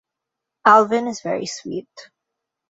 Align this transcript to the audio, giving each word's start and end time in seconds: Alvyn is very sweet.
Alvyn 0.65 1.07
is 1.07 1.21
very 1.21 1.45
sweet. 1.45 2.09